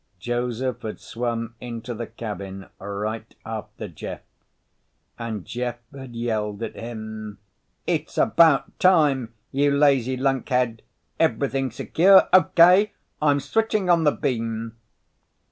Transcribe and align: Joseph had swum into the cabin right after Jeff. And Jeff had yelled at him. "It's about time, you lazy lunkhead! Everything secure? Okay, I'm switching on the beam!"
Joseph 0.17 0.81
had 0.81 0.99
swum 0.99 1.53
into 1.61 1.93
the 1.93 2.07
cabin 2.07 2.65
right 2.79 3.35
after 3.45 3.87
Jeff. 3.87 4.21
And 5.19 5.45
Jeff 5.45 5.77
had 5.93 6.15
yelled 6.15 6.63
at 6.63 6.73
him. 6.75 7.37
"It's 7.85 8.17
about 8.17 8.79
time, 8.79 9.31
you 9.51 9.69
lazy 9.69 10.17
lunkhead! 10.17 10.81
Everything 11.19 11.69
secure? 11.69 12.23
Okay, 12.33 12.93
I'm 13.21 13.39
switching 13.39 13.91
on 13.91 14.03
the 14.03 14.11
beam!" 14.11 14.75